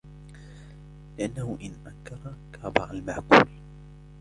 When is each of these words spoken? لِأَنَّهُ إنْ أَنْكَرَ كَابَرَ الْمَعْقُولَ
لِأَنَّهُ 1.17 1.57
إنْ 1.61 1.71
أَنْكَرَ 1.87 2.33
كَابَرَ 2.53 2.91
الْمَعْقُولَ 2.91 3.47